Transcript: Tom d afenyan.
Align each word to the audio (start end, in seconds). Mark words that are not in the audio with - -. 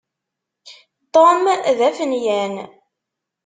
Tom 1.13 1.41
d 1.77 1.79
afenyan. 1.89 2.55